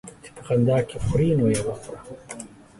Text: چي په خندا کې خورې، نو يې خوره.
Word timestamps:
چي 0.23 0.29
په 0.35 0.41
خندا 0.47 0.77
کې 0.87 0.97
خورې، 1.05 1.29
نو 1.39 1.45
يې 1.53 1.61
خوره. 1.79 1.99